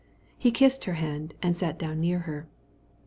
[0.35, 2.47] He kissed her hand and sat down beside her.